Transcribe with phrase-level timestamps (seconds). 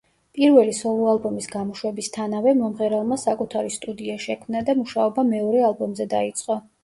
[0.37, 6.61] პირველი სოლო ალბომის გამოშვებისთანავე, მომღერალმა საკუთარი სტუდია შექმნა და მუშაობა მეორე ალბომზე დაიწყო.